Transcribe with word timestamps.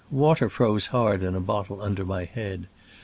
Water 0.09 0.49
froze 0.49 0.87
hard 0.87 1.21
in 1.21 1.35
a 1.35 1.39
bottle 1.39 1.79
under 1.79 2.03
my 2.03 2.23
head. 2.25 2.65